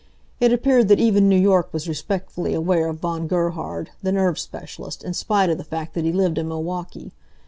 It 0.39 0.51
appeared 0.51 0.87
that 0.87 0.99
even 0.99 1.29
New 1.29 1.37
York 1.39 1.71
was 1.71 1.87
respectfully 1.87 2.55
aware 2.55 2.87
of 2.87 3.01
Von 3.01 3.27
Gerhard, 3.27 3.91
the 4.01 4.11
nerve 4.11 4.39
specialist, 4.39 5.03
in 5.03 5.13
spite 5.13 5.51
of 5.51 5.59
the 5.59 5.63
fact 5.63 5.93
that 5.93 6.05
he 6.05 6.11
lived 6.11 6.39
in 6.39 6.47
Milwaukee. 6.47 7.11